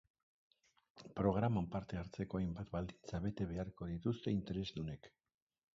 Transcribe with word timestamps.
Programan 1.19 1.67
parte 1.75 1.99
hartzeko 2.01 2.41
hainbat 2.41 2.73
baldintza 2.77 3.21
bete 3.27 3.49
beharko 3.53 3.93
dituzte 3.95 4.37
interesdunek. 4.39 5.15